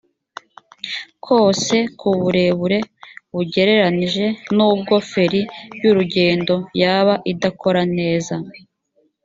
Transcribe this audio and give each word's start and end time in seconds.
kose 1.25 1.77
ku 1.99 2.09
burebure 2.21 2.79
bugereranije 3.33 4.25
nubwo 4.55 4.95
feri 5.09 5.41
y’urugendo 5.81 6.55
yaba 6.81 7.13
idakora 7.31 7.81
neza 7.97 8.35